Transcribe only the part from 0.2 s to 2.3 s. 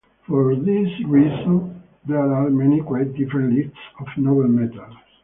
For this reason there